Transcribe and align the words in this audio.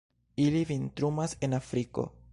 Ili 0.45 0.63
vintrumas 0.69 1.37
en 1.49 1.53
Afriko. 1.61 2.11